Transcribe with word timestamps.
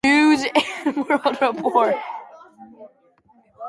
News 0.03 0.43
and 0.83 0.95
World 0.97 1.37
Report. 1.41 1.95